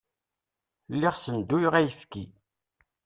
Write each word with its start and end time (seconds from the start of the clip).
Lliɣ 0.93 1.15
ssenduyeɣ 1.15 1.73
ayefki. 1.79 2.23